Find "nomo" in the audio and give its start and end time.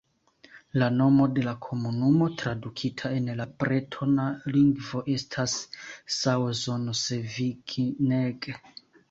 0.93-1.25